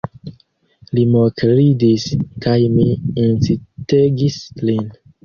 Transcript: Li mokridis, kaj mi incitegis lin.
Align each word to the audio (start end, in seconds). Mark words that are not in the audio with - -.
Li 0.97 1.01
mokridis, 1.15 2.05
kaj 2.45 2.55
mi 2.79 2.87
incitegis 3.27 4.39
lin. 4.71 4.89